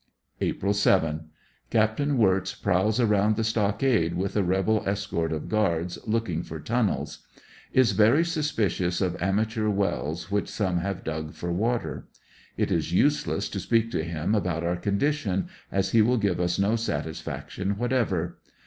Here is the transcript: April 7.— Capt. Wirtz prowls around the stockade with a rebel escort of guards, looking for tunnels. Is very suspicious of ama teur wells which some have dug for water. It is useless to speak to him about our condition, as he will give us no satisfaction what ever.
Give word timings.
April 0.39 0.73
7.— 0.73 1.29
Capt. 1.69 1.99
Wirtz 1.99 2.55
prowls 2.55 2.99
around 2.99 3.35
the 3.35 3.43
stockade 3.43 4.15
with 4.15 4.35
a 4.35 4.41
rebel 4.43 4.81
escort 4.87 5.31
of 5.31 5.47
guards, 5.47 5.99
looking 6.07 6.41
for 6.41 6.59
tunnels. 6.59 7.19
Is 7.71 7.91
very 7.91 8.25
suspicious 8.25 8.99
of 8.99 9.15
ama 9.21 9.45
teur 9.45 9.71
wells 9.71 10.31
which 10.31 10.49
some 10.49 10.79
have 10.79 11.03
dug 11.03 11.35
for 11.35 11.51
water. 11.51 12.07
It 12.57 12.71
is 12.71 12.91
useless 12.91 13.47
to 13.49 13.59
speak 13.59 13.91
to 13.91 14.03
him 14.03 14.33
about 14.33 14.63
our 14.63 14.75
condition, 14.75 15.49
as 15.71 15.91
he 15.91 16.01
will 16.01 16.17
give 16.17 16.39
us 16.39 16.57
no 16.57 16.75
satisfaction 16.77 17.77
what 17.77 17.93
ever. 17.93 18.39